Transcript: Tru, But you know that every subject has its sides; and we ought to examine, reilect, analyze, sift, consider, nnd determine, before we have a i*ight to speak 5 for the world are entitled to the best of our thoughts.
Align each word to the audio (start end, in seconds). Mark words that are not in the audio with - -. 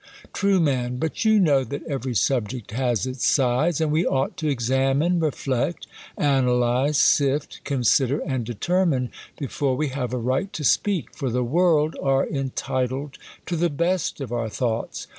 Tru, 0.33 0.59
But 0.89 1.25
you 1.25 1.39
know 1.39 1.63
that 1.63 1.83
every 1.85 2.15
subject 2.15 2.71
has 2.71 3.05
its 3.05 3.27
sides; 3.27 3.79
and 3.79 3.91
we 3.91 4.03
ought 4.03 4.35
to 4.37 4.47
examine, 4.47 5.19
reilect, 5.19 5.85
analyze, 6.17 6.97
sift, 6.97 7.61
consider, 7.65 8.17
nnd 8.17 8.45
determine, 8.45 9.11
before 9.37 9.75
we 9.75 9.89
have 9.89 10.11
a 10.11 10.17
i*ight 10.17 10.53
to 10.53 10.63
speak 10.63 11.11
5 11.11 11.15
for 11.15 11.29
the 11.29 11.43
world 11.43 11.95
are 12.01 12.27
entitled 12.27 13.19
to 13.45 13.55
the 13.55 13.69
best 13.69 14.19
of 14.21 14.31
our 14.31 14.49
thoughts. 14.49 15.05